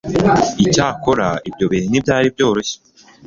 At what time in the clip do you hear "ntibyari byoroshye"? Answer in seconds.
1.89-2.75